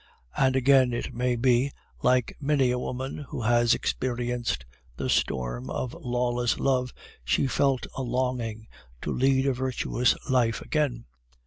And 0.35 0.55
again, 0.55 0.93
it 0.93 1.13
may 1.13 1.35
be, 1.35 1.71
like 2.01 2.35
many 2.39 2.71
a 2.71 2.79
woman 2.79 3.19
who 3.29 3.41
has 3.43 3.75
experienced 3.75 4.65
the 4.97 5.11
storm 5.11 5.69
of 5.69 5.93
lawless 5.93 6.59
love, 6.59 6.91
she 7.23 7.45
felt 7.45 7.85
a 7.95 8.01
longing 8.01 8.67
to 9.03 9.11
lead 9.11 9.45
a 9.45 9.53
virtuous 9.53 10.15
life 10.27 10.59
again. 10.59 11.05